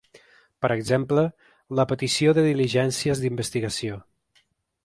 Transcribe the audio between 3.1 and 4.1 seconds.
d’investigació.